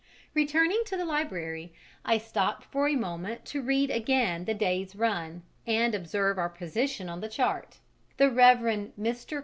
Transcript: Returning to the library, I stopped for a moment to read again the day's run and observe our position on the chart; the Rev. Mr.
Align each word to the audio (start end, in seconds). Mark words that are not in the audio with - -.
Returning 0.33 0.81
to 0.87 0.97
the 0.97 1.05
library, 1.05 1.75
I 2.03 2.17
stopped 2.17 2.63
for 2.63 2.87
a 2.89 2.95
moment 2.95 3.45
to 3.45 3.61
read 3.61 3.91
again 3.91 4.45
the 4.45 4.55
day's 4.55 4.95
run 4.95 5.43
and 5.67 5.93
observe 5.93 6.39
our 6.39 6.49
position 6.49 7.07
on 7.07 7.21
the 7.21 7.29
chart; 7.29 7.77
the 8.17 8.31
Rev. 8.31 8.57
Mr. 8.97 9.39